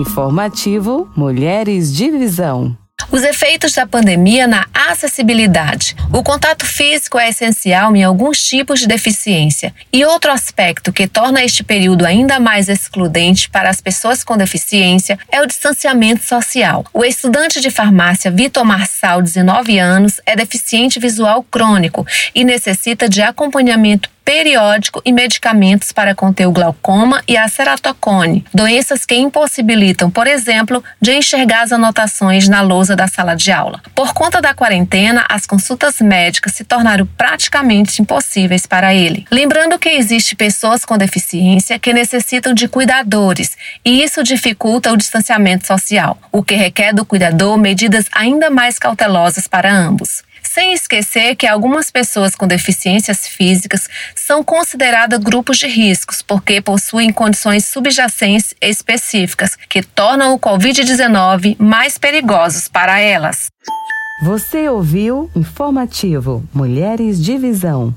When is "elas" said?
62.98-63.48